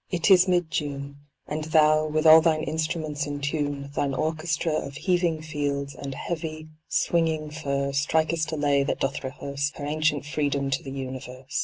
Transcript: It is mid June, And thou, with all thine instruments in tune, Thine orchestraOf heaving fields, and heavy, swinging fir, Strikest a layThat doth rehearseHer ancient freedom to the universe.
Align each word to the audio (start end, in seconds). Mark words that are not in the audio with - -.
It 0.09 0.31
is 0.31 0.47
mid 0.47 0.71
June, 0.71 1.17
And 1.45 1.65
thou, 1.65 2.07
with 2.07 2.25
all 2.25 2.41
thine 2.41 2.63
instruments 2.63 3.27
in 3.27 3.39
tune, 3.39 3.91
Thine 3.93 4.13
orchestraOf 4.13 4.97
heaving 4.97 5.43
fields, 5.43 5.93
and 5.93 6.15
heavy, 6.15 6.69
swinging 6.87 7.51
fir, 7.51 7.91
Strikest 7.91 8.51
a 8.51 8.55
layThat 8.55 8.97
doth 8.97 9.21
rehearseHer 9.21 9.81
ancient 9.87 10.25
freedom 10.25 10.71
to 10.71 10.81
the 10.81 10.89
universe. 10.89 11.59